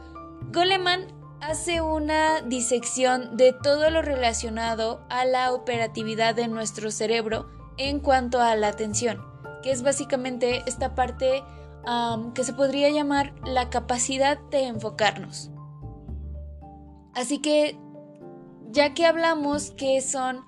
Goleman 0.51 1.16
hace 1.41 1.81
una 1.81 2.41
disección 2.41 3.37
de 3.37 3.53
todo 3.53 3.89
lo 3.89 4.01
relacionado 4.01 5.05
a 5.09 5.25
la 5.25 5.53
operatividad 5.53 6.35
de 6.35 6.47
nuestro 6.47 6.91
cerebro 6.91 7.47
en 7.77 7.99
cuanto 7.99 8.41
a 8.41 8.55
la 8.55 8.69
atención 8.69 9.27
que 9.61 9.71
es 9.71 9.81
básicamente 9.81 10.63
esta 10.65 10.95
parte 10.95 11.43
que 12.33 12.43
se 12.43 12.51
podría 12.51 12.89
llamar 12.89 13.33
la 13.45 13.69
capacidad 13.69 14.37
de 14.51 14.63
enfocarnos. 14.63 15.51
Así 17.13 17.39
que, 17.39 17.79
ya 18.71 18.93
que 18.93 19.05
hablamos 19.05 19.71
qué 19.71 20.01
son, 20.01 20.43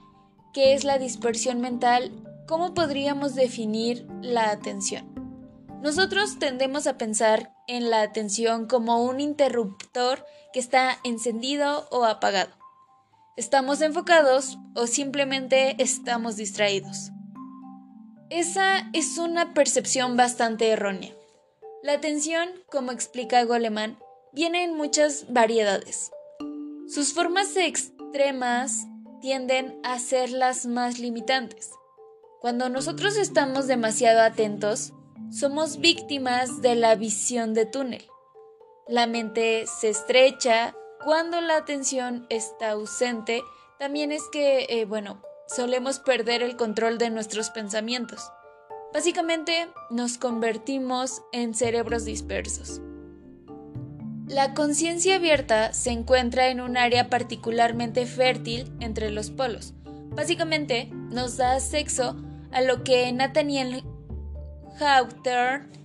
qué 0.53 0.74
es 0.74 0.84
la 0.84 0.98
dispersión 0.98 1.62
mental, 1.62 2.12
¿cómo 2.46 2.74
podríamos 2.74 3.36
definir 3.36 4.05
la 4.22 4.51
atención? 4.51 5.08
Nosotros 5.81 6.39
tendemos 6.39 6.88
a 6.88 6.98
pensar 6.98 7.53
en 7.67 7.89
la 7.89 8.01
atención 8.01 8.67
como 8.67 9.01
un 9.03 9.22
interruptor 9.22 10.25
que 10.53 10.60
está 10.60 11.00
encendido 11.03 11.88
o 11.91 12.06
apagado. 12.06 12.51
Estamos 13.38 13.82
enfocados 13.82 14.58
o 14.75 14.88
simplemente 14.88 15.82
estamos 15.82 16.36
distraídos. 16.36 17.12
Esa 18.29 18.89
es 18.94 19.18
una 19.18 19.53
percepción 19.53 20.18
bastante 20.18 20.70
errónea. 20.70 21.13
La 21.82 21.94
atención, 21.94 22.50
como 22.70 22.91
explica 22.91 23.44
Goleman, 23.46 23.98
viene 24.34 24.63
en 24.63 24.75
muchas 24.75 25.32
variedades. 25.32 26.12
Sus 26.88 27.13
formas 27.13 27.56
extremas 27.56 28.86
tienden 29.22 29.79
a 29.84 29.98
ser 30.00 30.32
las 30.32 30.65
más 30.65 31.00
limitantes. 31.00 31.72
Cuando 32.41 32.70
nosotros 32.70 33.18
estamos 33.18 33.68
demasiado 33.68 34.22
atentos, 34.22 34.94
somos 35.32 35.77
víctimas 35.77 36.62
de 36.62 36.75
la 36.75 36.96
visión 36.96 37.53
de 37.53 37.65
túnel. 37.65 38.06
La 38.89 39.05
mente 39.05 39.67
se 39.67 39.89
estrecha 39.89 40.74
cuando 41.05 41.41
la 41.41 41.58
atención 41.58 42.25
está 42.29 42.72
ausente. 42.72 43.43
También 43.77 44.12
es 44.12 44.24
que, 44.31 44.65
eh, 44.67 44.86
bueno, 44.86 45.22
solemos 45.48 46.00
perder 46.00 46.41
el 46.41 46.55
control 46.55 46.98
de 46.98 47.12
nuestros 47.12 47.51
pensamientos. 47.51 48.31
Básicamente 48.91 49.67
nos 49.91 50.17
convertimos 50.17 51.22
en 51.31 51.53
cerebros 51.53 52.03
dispersos. 52.03 52.81
La 54.25 54.55
conciencia 54.55 55.17
abierta 55.17 55.72
se 55.72 55.91
encuentra 55.91 56.48
en 56.48 56.60
un 56.60 56.75
área 56.75 57.12
particularmente 57.12 58.08
fértil 58.08 58.74
entre 58.79 59.12
los 59.12 59.29
polos. 59.29 59.75
Básicamente 60.15 60.89
nos 60.91 61.38
da 61.38 61.53
acceso 61.53 62.15
a 62.51 62.62
lo 62.62 62.84
que 62.84 63.12
Nathaniel 63.12 63.84
Hawthorne 64.79 65.78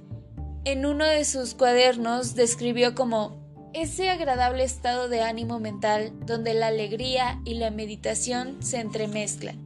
en 0.64 0.86
uno 0.86 1.04
de 1.04 1.24
sus 1.24 1.54
cuadernos 1.54 2.34
describió 2.34 2.94
como 2.94 3.44
ese 3.74 4.08
agradable 4.08 4.64
estado 4.64 5.08
de 5.08 5.20
ánimo 5.20 5.58
mental 5.58 6.12
donde 6.26 6.54
la 6.54 6.68
alegría 6.68 7.40
y 7.44 7.54
la 7.54 7.70
meditación 7.70 8.62
se 8.62 8.80
entremezclan. 8.80 9.58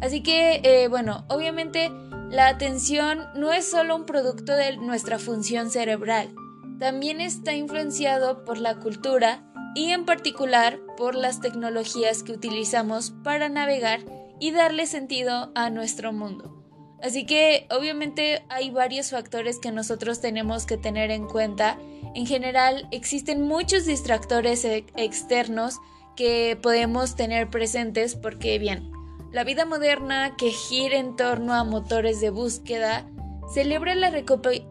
Así 0.00 0.22
que, 0.22 0.60
eh, 0.64 0.88
bueno, 0.88 1.24
obviamente 1.28 1.90
la 2.30 2.48
atención 2.48 3.26
no 3.36 3.52
es 3.52 3.70
solo 3.70 3.94
un 3.94 4.06
producto 4.06 4.54
de 4.54 4.76
nuestra 4.76 5.18
función 5.18 5.70
cerebral, 5.70 6.34
también 6.78 7.20
está 7.20 7.54
influenciado 7.54 8.44
por 8.44 8.58
la 8.58 8.76
cultura 8.80 9.44
y 9.74 9.90
en 9.90 10.04
particular 10.04 10.80
por 10.96 11.14
las 11.14 11.40
tecnologías 11.40 12.22
que 12.22 12.32
utilizamos 12.32 13.12
para 13.22 13.48
navegar 13.48 14.00
y 14.40 14.50
darle 14.50 14.86
sentido 14.86 15.52
a 15.54 15.70
nuestro 15.70 16.12
mundo. 16.12 16.63
Así 17.04 17.26
que 17.26 17.66
obviamente 17.70 18.46
hay 18.48 18.70
varios 18.70 19.10
factores 19.10 19.58
que 19.58 19.70
nosotros 19.70 20.22
tenemos 20.22 20.64
que 20.64 20.78
tener 20.78 21.10
en 21.10 21.26
cuenta 21.26 21.76
en 22.14 22.26
general, 22.26 22.88
existen 22.92 23.42
muchos 23.42 23.84
distractores 23.84 24.64
e-, 24.64 24.86
externos 24.96 25.80
que 26.16 26.58
podemos 26.62 27.14
tener 27.14 27.50
presentes 27.50 28.14
porque, 28.14 28.58
bien, 28.58 28.90
la 29.32 29.44
vida 29.44 29.66
moderna 29.66 30.34
que 30.38 30.50
gira 30.50 30.96
en 30.96 31.14
torno 31.14 31.52
a 31.52 31.64
motores 31.64 32.22
de 32.22 32.30
búsqueda 32.30 33.06
celebra 33.52 33.94
la, 33.94 34.10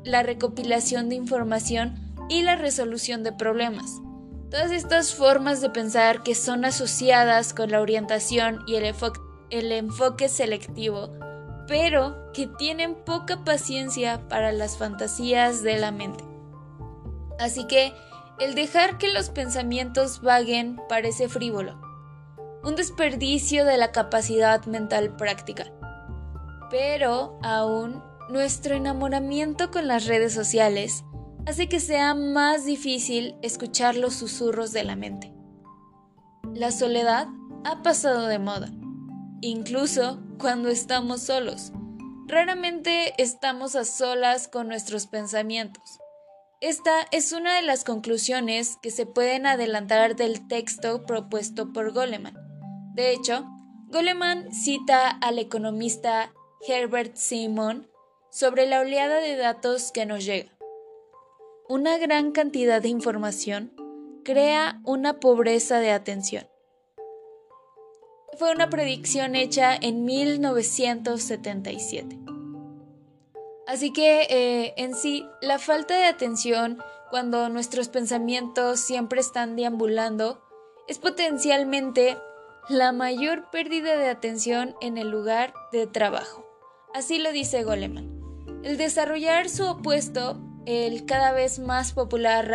la 0.04 0.24
recopilación 0.24 1.10
de 1.10 1.16
información 1.16 2.16
y 2.30 2.42
la 2.42 2.56
resolución 2.56 3.22
de 3.22 3.34
problemas. 3.34 4.02
Todas 4.50 4.72
estas 4.72 5.14
formas 5.14 5.62
de 5.62 5.70
pensar 5.70 6.24
que 6.24 6.34
son 6.34 6.66
asociadas 6.66 7.54
con 7.54 7.70
la 7.70 7.80
orientación 7.80 8.62
y 8.66 8.76
el 8.76 9.72
enfoque 9.72 10.30
selectivo, 10.30 11.12
pero 11.68 12.32
que 12.34 12.48
tienen 12.48 12.96
poca 12.96 13.44
paciencia 13.44 14.28
para 14.28 14.52
las 14.52 14.78
fantasías 14.78 15.64
de 15.64 15.78
la 15.78 15.92
mente. 15.92 16.24
Así 17.40 17.66
que 17.66 17.94
el 18.40 18.56
dejar 18.56 18.98
que 18.98 19.12
los 19.12 19.30
pensamientos 19.30 20.22
vaguen 20.22 20.80
parece 20.90 21.30
frívolo, 21.30 21.80
un 22.64 22.76
desperdicio 22.76 23.66
de 23.66 23.78
la 23.78 23.92
capacidad 23.92 24.66
mental 24.66 25.16
práctica. 25.16 25.66
Pero 26.70 27.38
aún 27.44 28.02
nuestro 28.30 28.76
enamoramiento 28.76 29.70
con 29.70 29.88
las 29.88 30.08
redes 30.08 30.34
sociales 30.34 31.04
hace 31.46 31.68
que 31.68 31.80
sea 31.80 32.16
más 32.16 32.66
difícil 32.66 33.36
escuchar 33.42 33.96
los 33.96 34.14
susurros 34.16 34.72
de 34.72 34.84
la 34.84 34.96
mente. 34.96 35.34
La 36.54 36.72
soledad 36.72 37.28
ha 37.66 37.82
pasado 37.84 38.28
de 38.28 38.40
moda, 38.40 38.70
incluso 39.44 40.20
cuando 40.40 40.70
estamos 40.70 41.22
solos. 41.22 41.72
Raramente 42.28 43.14
estamos 43.22 43.76
a 43.76 43.84
solas 43.84 44.48
con 44.48 44.70
nuestros 44.70 45.08
pensamientos. 45.08 45.84
Esta 46.62 47.06
es 47.12 47.34
una 47.34 47.58
de 47.58 47.62
las 47.62 47.84
conclusiones 47.84 48.78
que 48.82 48.90
se 48.90 49.06
pueden 49.06 49.46
adelantar 49.46 50.16
del 50.16 50.48
texto 50.48 51.06
propuesto 51.06 51.74
por 51.74 51.92
Goleman. 51.92 52.38
De 52.96 53.12
hecho, 53.12 53.46
Goleman 53.88 54.54
cita 54.54 55.10
al 55.10 55.40
economista 55.40 56.32
Herbert 56.66 57.18
Simon 57.18 57.90
sobre 58.32 58.66
la 58.66 58.80
oleada 58.80 59.18
de 59.18 59.36
datos 59.36 59.92
que 59.92 60.06
nos 60.06 60.24
llega. 60.24 60.52
Una 61.68 61.98
gran 61.98 62.32
cantidad 62.32 62.82
de 62.82 62.88
información 62.88 63.74
crea 64.24 64.80
una 64.86 65.20
pobreza 65.20 65.80
de 65.80 65.92
atención. 65.92 66.48
Fue 68.38 68.52
una 68.52 68.70
predicción 68.70 69.36
hecha 69.36 69.76
en 69.76 70.06
1977. 70.06 72.20
Así 73.68 73.92
que 73.94 74.28
eh, 74.30 74.74
en 74.78 74.96
sí, 74.96 75.26
la 75.42 75.60
falta 75.60 75.96
de 75.96 76.06
atención 76.06 76.80
cuando 77.10 77.50
nuestros 77.50 77.90
pensamientos 77.90 78.80
siempre 78.80 79.20
están 79.22 79.56
deambulando 79.56 80.44
es 80.88 81.00
potencialmente 81.00 82.18
la 82.70 82.92
mayor 82.92 83.50
pérdida 83.52 83.98
de 83.98 84.10
atención 84.10 84.76
en 84.82 84.98
el 84.98 85.10
lugar 85.10 85.54
de 85.72 85.88
trabajo. 85.88 86.46
Así 86.94 87.20
lo 87.20 87.32
dice 87.32 87.64
Goleman. 87.64 88.22
El 88.64 88.78
desarrollar 88.78 89.50
su 89.50 89.66
opuesto, 89.66 90.40
el 90.66 91.06
cada 91.06 91.34
vez 91.34 91.60
más 91.60 91.94
popular 91.94 92.48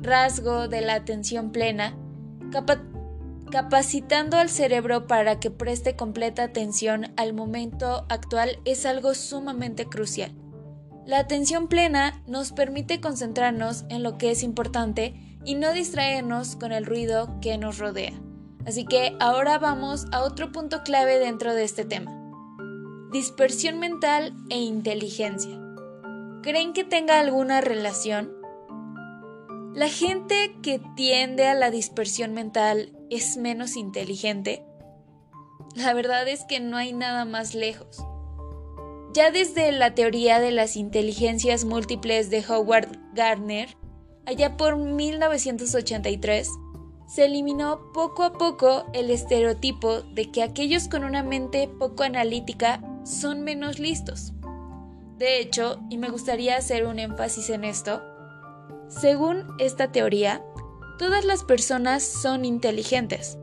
rasgo 0.00 0.68
de 0.68 0.80
la 0.80 0.94
atención 0.94 1.52
plena, 1.52 1.96
capacitando 3.54 4.36
al 4.36 4.48
cerebro 4.48 5.06
para 5.06 5.38
que 5.38 5.48
preste 5.48 5.94
completa 5.94 6.42
atención 6.42 7.14
al 7.16 7.34
momento 7.34 8.04
actual 8.08 8.58
es 8.64 8.84
algo 8.84 9.14
sumamente 9.14 9.86
crucial. 9.86 10.34
La 11.06 11.20
atención 11.20 11.68
plena 11.68 12.20
nos 12.26 12.50
permite 12.50 13.00
concentrarnos 13.00 13.84
en 13.90 14.02
lo 14.02 14.18
que 14.18 14.32
es 14.32 14.42
importante 14.42 15.14
y 15.44 15.54
no 15.54 15.72
distraernos 15.72 16.56
con 16.56 16.72
el 16.72 16.84
ruido 16.84 17.38
que 17.40 17.56
nos 17.56 17.78
rodea. 17.78 18.20
Así 18.66 18.86
que 18.86 19.16
ahora 19.20 19.56
vamos 19.58 20.06
a 20.10 20.24
otro 20.24 20.50
punto 20.50 20.82
clave 20.82 21.20
dentro 21.20 21.54
de 21.54 21.62
este 21.62 21.84
tema. 21.84 22.10
Dispersión 23.12 23.78
mental 23.78 24.34
e 24.50 24.58
inteligencia. 24.58 25.56
¿Creen 26.42 26.72
que 26.72 26.82
tenga 26.82 27.20
alguna 27.20 27.60
relación? 27.60 28.33
La 29.74 29.88
gente 29.88 30.54
que 30.62 30.80
tiende 30.94 31.48
a 31.48 31.54
la 31.54 31.72
dispersión 31.72 32.32
mental 32.32 32.96
es 33.10 33.36
menos 33.36 33.74
inteligente. 33.74 34.64
La 35.74 35.92
verdad 35.94 36.28
es 36.28 36.44
que 36.44 36.60
no 36.60 36.76
hay 36.76 36.92
nada 36.92 37.24
más 37.24 37.56
lejos. 37.56 38.06
Ya 39.14 39.32
desde 39.32 39.72
la 39.72 39.92
teoría 39.92 40.38
de 40.38 40.52
las 40.52 40.76
inteligencias 40.76 41.64
múltiples 41.64 42.30
de 42.30 42.44
Howard 42.48 42.86
Gardner, 43.14 43.76
allá 44.26 44.56
por 44.56 44.76
1983, 44.76 46.48
se 47.08 47.24
eliminó 47.24 47.90
poco 47.92 48.22
a 48.22 48.34
poco 48.34 48.86
el 48.92 49.10
estereotipo 49.10 50.02
de 50.02 50.30
que 50.30 50.44
aquellos 50.44 50.86
con 50.86 51.02
una 51.02 51.24
mente 51.24 51.66
poco 51.66 52.04
analítica 52.04 52.80
son 53.02 53.42
menos 53.42 53.80
listos. 53.80 54.34
De 55.18 55.40
hecho, 55.40 55.80
y 55.90 55.98
me 55.98 56.10
gustaría 56.10 56.56
hacer 56.56 56.86
un 56.86 57.00
énfasis 57.00 57.50
en 57.50 57.64
esto, 57.64 58.13
según 58.88 59.46
esta 59.58 59.92
teoría, 59.92 60.44
todas 60.98 61.24
las 61.24 61.44
personas 61.44 62.02
son 62.02 62.44
inteligentes, 62.44 63.38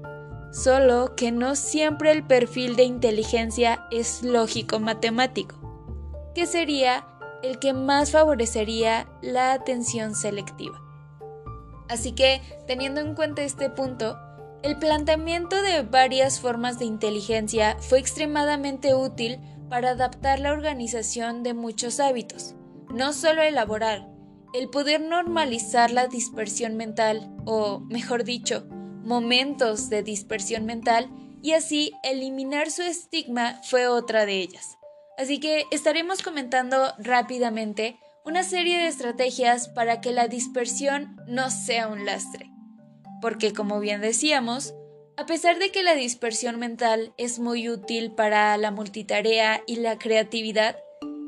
solo 0.51 1.15
que 1.15 1.31
no 1.31 1.55
siempre 1.55 2.11
el 2.11 2.25
perfil 2.25 2.75
de 2.75 2.83
inteligencia 2.83 3.85
es 3.91 4.23
lógico-matemático, 4.23 5.55
que 6.35 6.45
sería 6.45 7.07
el 7.43 7.59
que 7.59 7.73
más 7.73 8.11
favorecería 8.11 9.07
la 9.21 9.53
atención 9.53 10.15
selectiva. 10.15 10.79
Así 11.89 12.13
que, 12.13 12.41
teniendo 12.67 13.01
en 13.01 13.15
cuenta 13.15 13.41
este 13.41 13.69
punto, 13.69 14.17
el 14.63 14.77
planteamiento 14.77 15.61
de 15.61 15.81
varias 15.81 16.39
formas 16.39 16.77
de 16.77 16.85
inteligencia 16.85 17.77
fue 17.79 17.99
extremadamente 17.99 18.93
útil 18.93 19.39
para 19.69 19.91
adaptar 19.91 20.39
la 20.39 20.51
organización 20.51 21.43
de 21.43 21.53
muchos 21.53 21.99
hábitos, 21.99 22.55
no 22.93 23.11
solo 23.13 23.41
elaborar, 23.41 24.10
el 24.53 24.69
poder 24.69 25.01
normalizar 25.01 25.91
la 25.91 26.07
dispersión 26.07 26.75
mental, 26.75 27.35
o 27.45 27.79
mejor 27.79 28.23
dicho, 28.23 28.65
momentos 29.03 29.89
de 29.89 30.03
dispersión 30.03 30.65
mental, 30.65 31.09
y 31.41 31.53
así 31.53 31.91
eliminar 32.03 32.69
su 32.69 32.83
estigma 32.83 33.59
fue 33.63 33.87
otra 33.87 34.25
de 34.25 34.39
ellas. 34.39 34.77
Así 35.17 35.39
que 35.39 35.65
estaremos 35.71 36.21
comentando 36.21 36.93
rápidamente 36.97 37.99
una 38.25 38.43
serie 38.43 38.77
de 38.77 38.87
estrategias 38.87 39.69
para 39.69 40.01
que 40.01 40.11
la 40.11 40.27
dispersión 40.27 41.17
no 41.27 41.49
sea 41.49 41.87
un 41.87 42.05
lastre. 42.05 42.49
Porque 43.21 43.53
como 43.53 43.79
bien 43.79 44.01
decíamos, 44.01 44.73
a 45.17 45.25
pesar 45.25 45.59
de 45.59 45.71
que 45.71 45.83
la 45.83 45.93
dispersión 45.93 46.57
mental 46.57 47.13
es 47.17 47.37
muy 47.37 47.69
útil 47.69 48.11
para 48.13 48.57
la 48.57 48.71
multitarea 48.71 49.61
y 49.67 49.75
la 49.75 49.99
creatividad, 49.99 50.77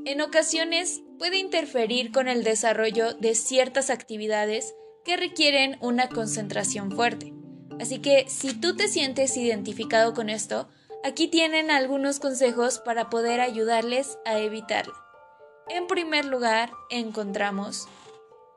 en 0.06 0.22
ocasiones 0.22 1.03
puede 1.18 1.38
interferir 1.38 2.12
con 2.12 2.28
el 2.28 2.44
desarrollo 2.44 3.14
de 3.14 3.36
ciertas 3.36 3.90
actividades 3.90 4.76
que 5.04 5.18
requieren 5.18 5.78
una 5.82 6.10
concentración 6.10 6.92
fuerte. 6.92 7.34
Así 7.80 8.00
que 8.00 8.26
si 8.30 8.54
tú 8.54 8.76
te 8.76 8.88
sientes 8.88 9.36
identificado 9.38 10.14
con 10.14 10.30
esto, 10.30 10.70
aquí 11.04 11.28
tienen 11.28 11.72
algunos 11.72 12.20
consejos 12.20 12.80
para 12.80 13.10
poder 13.10 13.42
ayudarles 13.42 14.18
a 14.26 14.40
evitarla. 14.40 14.94
En 15.70 15.88
primer 15.88 16.26
lugar, 16.26 16.72
encontramos, 16.90 17.88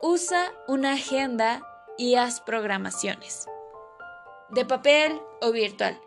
usa 0.00 0.52
una 0.68 0.94
agenda 0.94 1.62
y 1.96 2.16
haz 2.16 2.40
programaciones. 2.40 3.46
De 4.50 4.64
papel 4.64 5.20
o 5.40 5.50
virtual. 5.50 6.00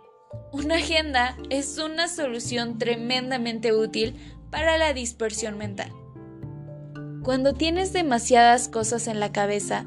Una 0.51 0.75
agenda 0.75 1.38
es 1.49 1.77
una 1.77 2.07
solución 2.07 2.77
tremendamente 2.77 3.73
útil 3.73 4.15
para 4.51 4.77
la 4.77 4.93
dispersión 4.93 5.57
mental. 5.57 5.91
Cuando 7.30 7.54
tienes 7.54 7.94
demasiadas 7.94 8.70
cosas 8.70 9.06
en 9.06 9.20
la 9.20 9.32
cabeza, 9.32 9.86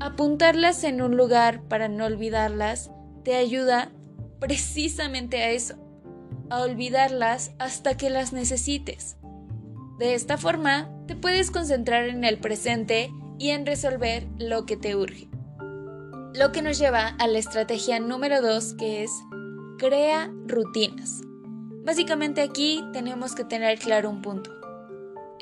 apuntarlas 0.00 0.82
en 0.82 1.00
un 1.00 1.16
lugar 1.16 1.62
para 1.68 1.86
no 1.86 2.06
olvidarlas 2.06 2.90
te 3.22 3.36
ayuda 3.36 3.92
precisamente 4.40 5.40
a 5.44 5.50
eso, 5.50 5.76
a 6.50 6.60
olvidarlas 6.60 7.52
hasta 7.60 7.96
que 7.96 8.10
las 8.10 8.32
necesites. 8.32 9.16
De 10.00 10.14
esta 10.14 10.38
forma, 10.38 10.90
te 11.06 11.14
puedes 11.14 11.52
concentrar 11.52 12.08
en 12.08 12.24
el 12.24 12.38
presente 12.38 13.12
y 13.38 13.50
en 13.50 13.64
resolver 13.64 14.26
lo 14.40 14.66
que 14.66 14.76
te 14.76 14.96
urge. 14.96 15.28
Lo 16.34 16.50
que 16.50 16.62
nos 16.62 16.80
lleva 16.80 17.14
a 17.20 17.28
la 17.28 17.38
estrategia 17.38 18.00
número 18.00 18.42
2 18.42 18.74
que 18.74 19.04
es 19.04 19.12
crea 19.78 20.32
rutinas. 20.48 21.20
Básicamente 21.84 22.42
aquí 22.42 22.84
tenemos 22.92 23.36
que 23.36 23.44
tener 23.44 23.78
claro 23.78 24.10
un 24.10 24.20
punto. 24.20 24.61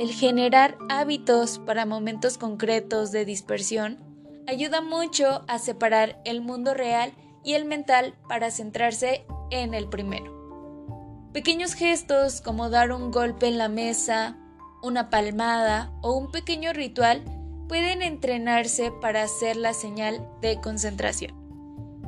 El 0.00 0.14
generar 0.14 0.78
hábitos 0.88 1.58
para 1.58 1.84
momentos 1.84 2.38
concretos 2.38 3.12
de 3.12 3.26
dispersión 3.26 3.98
ayuda 4.46 4.80
mucho 4.80 5.44
a 5.46 5.58
separar 5.58 6.22
el 6.24 6.40
mundo 6.40 6.72
real 6.72 7.12
y 7.44 7.52
el 7.52 7.66
mental 7.66 8.14
para 8.26 8.50
centrarse 8.50 9.26
en 9.50 9.74
el 9.74 9.90
primero. 9.90 11.28
Pequeños 11.34 11.74
gestos 11.74 12.40
como 12.40 12.70
dar 12.70 12.92
un 12.92 13.10
golpe 13.10 13.46
en 13.46 13.58
la 13.58 13.68
mesa, 13.68 14.38
una 14.82 15.10
palmada 15.10 15.92
o 16.00 16.16
un 16.16 16.30
pequeño 16.30 16.72
ritual 16.72 17.22
pueden 17.68 18.00
entrenarse 18.00 18.92
para 19.02 19.24
hacer 19.24 19.56
la 19.56 19.74
señal 19.74 20.26
de 20.40 20.62
concentración. 20.62 21.34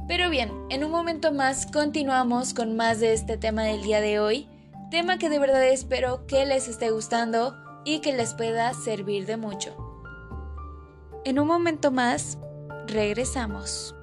Pero 0.09 0.31
bien, 0.31 0.51
en 0.71 0.83
un 0.83 0.91
momento 0.91 1.31
más 1.31 1.67
continuamos 1.67 2.55
con 2.55 2.75
más 2.75 3.01
de 3.01 3.13
este 3.13 3.37
tema 3.37 3.65
del 3.65 3.83
día 3.83 4.01
de 4.01 4.19
hoy, 4.19 4.49
tema 4.91 5.19
que 5.19 5.29
de 5.29 5.39
verdad 5.39 5.63
espero 5.69 6.27
que 6.27 6.47
les 6.47 6.69
esté 6.69 6.91
gustando 6.91 7.55
y 7.85 8.01
que 8.01 8.13
les 8.13 8.35
pueda 8.35 8.73
servir 8.75 9.27
de 9.27 9.37
mucho. 9.37 9.77
En 11.25 11.39
un 11.39 11.47
momento 11.47 11.91
más, 11.91 12.39
regresamos. 12.87 13.95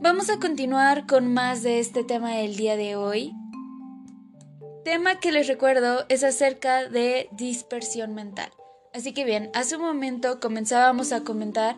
Vamos 0.00 0.28
a 0.28 0.38
continuar 0.38 1.06
con 1.06 1.32
más 1.32 1.62
de 1.62 1.78
este 1.80 2.04
tema 2.04 2.34
del 2.36 2.56
día 2.56 2.76
de 2.76 2.94
hoy. 2.94 3.32
Tema 4.84 5.18
que 5.18 5.32
les 5.32 5.46
recuerdo 5.46 6.04
es 6.10 6.22
acerca 6.24 6.88
de 6.88 7.28
dispersión 7.32 8.14
mental. 8.14 8.50
Así 8.94 9.12
que 9.12 9.24
bien, 9.24 9.50
hace 9.54 9.74
un 9.74 9.82
momento 9.82 10.38
comenzábamos 10.38 11.10
a 11.12 11.24
comentar 11.24 11.76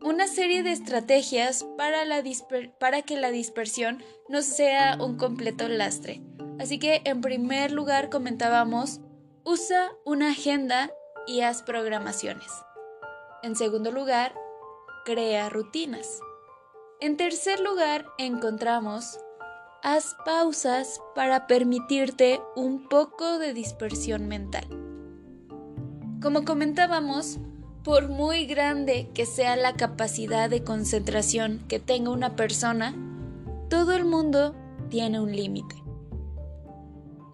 una 0.00 0.28
serie 0.28 0.62
de 0.62 0.70
estrategias 0.70 1.66
para, 1.76 3.02
que 3.02 3.16
la 3.16 3.30
dispersión 3.32 4.04
no 4.28 4.42
sea 4.42 4.96
un 5.00 5.16
completo 5.16 5.68
lastre. 5.68 6.22
Así 6.60 6.78
que 6.78 7.02
en 7.04 7.22
primer 7.22 7.72
lugar 7.72 8.08
comentábamos, 8.08 9.00
usa 9.44 9.90
una 10.04 10.30
agenda 10.30 10.92
y 11.26 11.40
haz 11.40 11.64
programaciones. 11.64 12.52
En 13.42 13.56
segundo 13.56 13.90
lugar, 13.90 14.32
crea 15.04 15.48
rutinas. 15.48 16.20
En 17.00 17.16
tercer 17.16 17.58
lugar, 17.58 18.06
encontramos, 18.16 19.18
haz 19.82 20.14
pausas 20.24 21.00
para 21.16 21.48
permitirte 21.48 22.40
un 22.54 22.88
poco 22.88 23.40
de 23.40 23.54
dispersión 23.54 24.28
mental. 24.28 24.77
Como 26.20 26.44
comentábamos, 26.44 27.38
por 27.84 28.08
muy 28.08 28.46
grande 28.46 29.08
que 29.14 29.24
sea 29.24 29.54
la 29.54 29.74
capacidad 29.74 30.50
de 30.50 30.64
concentración 30.64 31.64
que 31.68 31.78
tenga 31.78 32.10
una 32.10 32.34
persona, 32.34 32.94
todo 33.70 33.92
el 33.92 34.04
mundo 34.04 34.56
tiene 34.90 35.20
un 35.20 35.34
límite. 35.34 35.76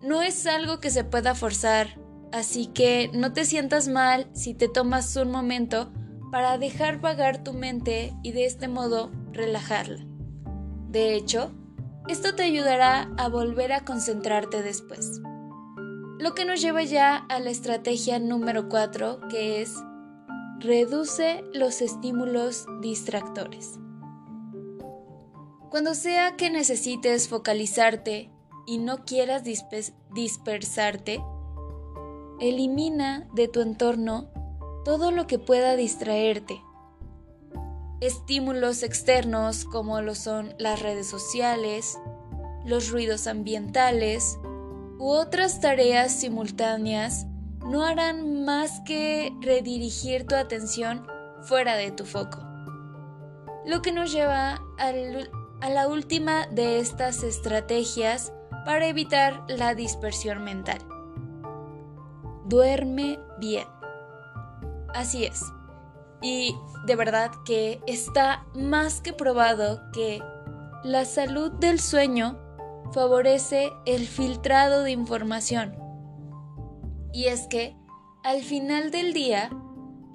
No 0.03 0.21
es 0.21 0.47
algo 0.47 0.81
que 0.81 0.91
se 0.91 1.03
pueda 1.03 1.35
forzar, 1.35 1.99
así 2.31 2.67
que 2.67 3.11
no 3.15 3.33
te 3.33 3.47
sientas 3.47 3.89
mal 3.89 4.29
si 4.35 4.53
te 4.53 4.69
tomas 4.69 5.17
un 5.17 5.31
momento 5.31 5.91
para 6.31 6.59
dejar 6.59 7.01
vagar 7.01 7.43
tu 7.43 7.55
mente 7.55 8.13
y 8.23 8.33
de 8.33 8.45
este 8.45 8.69
modo 8.69 9.11
relajarla. 9.33 10.05
De 10.91 11.15
hecho, 11.15 11.53
esto 12.07 12.35
te 12.35 12.43
ayudará 12.43 13.11
a 13.17 13.29
volver 13.29 13.73
a 13.73 13.85
concentrarte 13.85 14.63
después. 14.63 15.23
Lo 16.19 16.33
que 16.35 16.45
nos 16.45 16.61
lleva 16.61 16.85
ya 16.85 17.17
a 17.17 17.41
la 17.41 17.51
estrategia 17.51 18.21
número 18.21 18.69
4, 18.69 19.21
que 19.29 19.61
es 19.61 19.75
reduce 20.61 21.43
los 21.53 21.83
estímulos 21.83 22.67
distractores. 22.81 23.81
Cuando 25.71 25.95
sea 25.95 26.37
que 26.37 26.51
necesites 26.51 27.29
focalizarte 27.29 28.31
y 28.65 28.79
no 28.79 29.05
quieras 29.05 29.43
dispersarte, 29.43 31.21
elimina 32.39 33.29
de 33.35 33.49
tu 33.49 33.61
entorno 33.61 34.29
todo 34.85 35.11
lo 35.11 35.27
que 35.27 35.41
pueda 35.41 35.75
distraerte. 35.75 36.63
Estímulos 38.01 38.85
externos 38.85 39.65
como 39.65 40.01
lo 40.01 40.15
son 40.15 40.55
las 40.59 40.81
redes 40.81 41.09
sociales, 41.09 41.99
los 42.65 42.91
ruidos 42.91 43.27
ambientales 43.27 44.39
u 44.99 45.09
otras 45.09 45.61
tareas 45.61 46.13
simultáneas 46.13 47.27
no 47.65 47.85
harán 47.85 48.45
más 48.45 48.81
que 48.85 49.33
redirigir 49.41 50.27
tu 50.27 50.35
atención 50.35 51.07
fuera 51.43 51.77
de 51.77 51.91
tu 51.91 52.05
foco. 52.05 52.39
Lo 53.67 53.81
que 53.83 53.93
nos 53.93 54.13
lleva 54.13 54.61
a 54.79 55.71
la 55.71 55.89
última 55.89 56.47
de 56.49 56.79
estas 56.79 57.23
estrategias 57.23 58.33
para 58.65 58.87
evitar 58.87 59.45
la 59.49 59.75
dispersión 59.75 60.45
mental. 60.45 60.79
Duerme 62.47 63.19
bien. 63.39 63.67
Así 64.95 65.25
es. 65.25 65.43
Y 66.21 66.55
de 66.87 66.97
verdad 66.97 67.31
que 67.45 67.81
está 67.87 68.47
más 68.55 69.01
que 69.01 69.13
probado 69.13 69.81
que 69.93 70.23
la 70.83 71.05
salud 71.07 71.51
del 71.53 71.81
sueño 71.81 72.39
favorece 72.93 73.73
el 73.87 74.07
filtrado 74.07 74.83
de 74.83 74.93
información. 74.93 75.75
Y 77.13 77.27
es 77.27 77.47
que, 77.47 77.77
al 78.23 78.43
final 78.43 78.91
del 78.91 79.13
día, 79.13 79.51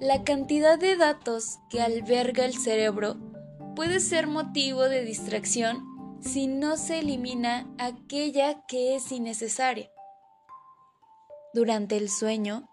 la 0.00 0.24
cantidad 0.24 0.78
de 0.78 0.96
datos 0.96 1.58
que 1.68 1.82
alberga 1.82 2.44
el 2.44 2.54
cerebro 2.54 3.16
puede 3.76 4.00
ser 4.00 4.26
motivo 4.26 4.82
de 4.82 5.04
distracción 5.04 5.84
si 6.20 6.46
no 6.46 6.76
se 6.76 6.98
elimina 7.00 7.66
aquella 7.78 8.62
que 8.66 8.96
es 8.96 9.10
innecesaria. 9.12 9.90
Durante 11.54 11.96
el 11.96 12.08
sueño, 12.08 12.68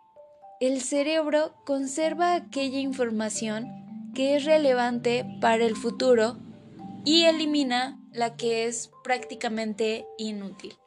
el 0.60 0.82
cerebro 0.82 1.54
conserva 1.66 2.34
aquella 2.34 2.80
información 2.80 4.12
que 4.14 4.36
es 4.36 4.46
relevante 4.46 5.26
para 5.40 5.66
el 5.66 5.76
futuro 5.76 6.38
y 7.06 7.26
elimina 7.26 7.97
la 8.18 8.36
que 8.36 8.66
es 8.66 8.92
prácticamente 9.04 10.08
inútil. 10.18 10.78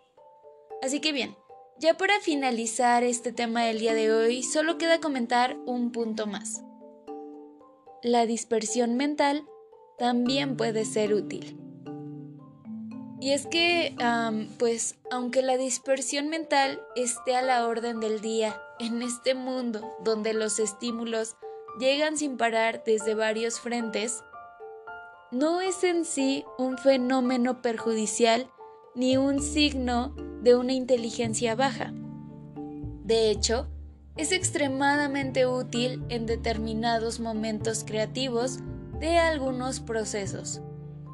Así 0.83 1.01
que 1.01 1.13
bien, 1.13 1.37
ya 1.79 1.97
para 1.97 2.21
finalizar 2.21 3.05
este 3.05 3.33
tema 3.33 3.65
del 3.65 3.79
día 3.79 3.95
de 3.95 4.13
hoy, 4.13 4.43
solo 4.43 4.79
queda 4.79 5.01
comentar 5.01 5.57
un 5.67 5.93
punto 5.93 6.27
más. 6.27 6.63
La 8.03 8.27
dispersión 8.27 8.97
mental 8.97 9.45
también 9.99 10.57
puede 10.57 10.85
ser 10.85 11.15
útil. 11.15 11.57
Y 13.21 13.33
es 13.33 13.47
que, 13.47 13.95
pues, 14.59 14.97
aunque 15.11 15.43
la 15.43 15.59
dispersión 15.59 16.29
mental 16.31 16.83
esté 16.97 17.37
a 17.37 17.43
la 17.43 17.67
orden 17.67 18.01
del 18.01 18.23
día 18.23 18.59
en 18.79 19.03
este 19.03 19.35
mundo 19.35 19.95
donde 20.03 20.33
los 20.33 20.59
estímulos 20.59 21.37
llegan 21.79 22.17
sin 22.17 22.39
parar 22.39 22.83
desde 22.85 23.15
varios 23.15 23.61
frentes, 23.61 24.25
no 25.31 25.61
es 25.61 25.85
en 25.85 26.05
sí 26.05 26.45
un 26.59 26.79
fenómeno 26.79 27.63
perjudicial 27.63 28.51
ni 28.95 29.17
un 29.17 29.41
signo 29.41 30.15
de 30.43 30.57
una 30.57 30.73
inteligencia 30.73 31.55
baja. 31.55 31.93
De 33.05 33.31
hecho, 33.31 33.69
es 34.17 34.33
extremadamente 34.33 35.47
útil 35.47 36.05
en 36.09 36.27
determinados 36.27 37.21
momentos 37.21 37.85
creativos 37.85 38.59
de 38.99 39.19
algunos 39.19 39.81
procesos 39.81 40.61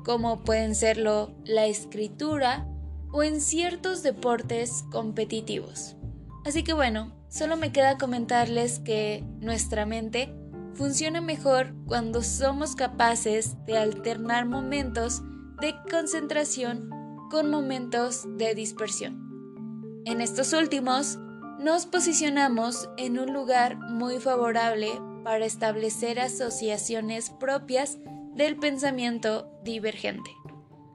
como 0.06 0.44
pueden 0.44 0.76
serlo 0.76 1.34
la 1.44 1.66
escritura 1.66 2.68
o 3.10 3.24
en 3.24 3.40
ciertos 3.40 4.04
deportes 4.04 4.84
competitivos. 4.92 5.96
Así 6.44 6.62
que 6.62 6.74
bueno, 6.74 7.12
solo 7.28 7.56
me 7.56 7.72
queda 7.72 7.98
comentarles 7.98 8.78
que 8.78 9.24
nuestra 9.40 9.84
mente 9.84 10.32
funciona 10.76 11.20
mejor 11.20 11.74
cuando 11.86 12.22
somos 12.22 12.76
capaces 12.76 13.56
de 13.66 13.78
alternar 13.78 14.46
momentos 14.46 15.22
de 15.60 15.74
concentración 15.90 16.90
con 17.30 17.50
momentos 17.50 18.24
de 18.36 18.54
dispersión. 18.54 20.02
En 20.04 20.20
estos 20.20 20.52
últimos, 20.52 21.18
nos 21.58 21.86
posicionamos 21.86 22.88
en 22.98 23.18
un 23.18 23.32
lugar 23.32 23.78
muy 23.78 24.20
favorable 24.20 24.90
para 25.24 25.46
establecer 25.46 26.20
asociaciones 26.20 27.30
propias 27.30 27.98
del 28.34 28.56
pensamiento 28.56 29.50
divergente. 29.64 30.30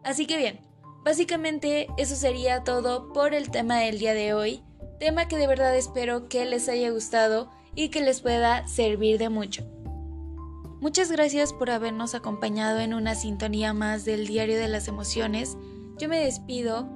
Así 0.04 0.28
que 0.28 0.38
bien, 0.38 0.62
básicamente 1.04 1.88
eso 1.98 2.16
sería 2.16 2.64
todo 2.64 3.12
por 3.12 3.34
el 3.34 3.50
tema 3.50 3.80
del 3.80 4.00
día 4.00 4.14
de 4.14 4.34
hoy, 4.34 4.64
tema 5.00 5.28
que 5.28 5.38
de 5.38 5.48
verdad 5.48 5.76
espero 5.76 6.30
que 6.30 6.46
les 6.46 6.70
haya 6.70 6.92
gustado 6.92 7.52
y 7.76 7.90
que 7.90 8.02
les 8.02 8.22
pueda 8.22 8.68
servir 8.68 9.18
de 9.18 9.30
mucho. 9.30 9.64
Muchas 10.82 11.12
gracias 11.12 11.54
por 11.54 11.70
habernos 11.70 12.16
acompañado 12.16 12.80
en 12.80 12.94
una 12.94 13.16
sintonía 13.16 13.74
más 13.74 14.04
del 14.04 14.26
Diario 14.26 14.58
de 14.58 14.68
las 14.68 14.88
Emociones. 14.88 15.58
Yo 16.00 16.10
me 16.10 16.20
despido. 16.20 16.90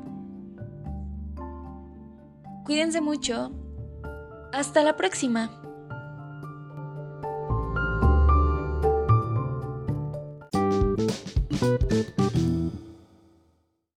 Cuídense 2.66 3.02
mucho. 3.02 3.52
Hasta 4.52 4.84
la 4.84 4.98
próxima. 4.98 5.62